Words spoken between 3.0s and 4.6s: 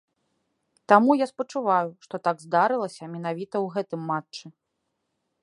менавіта ў гэтым матчы.